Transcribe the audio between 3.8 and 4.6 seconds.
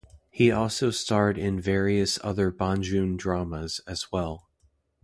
as well.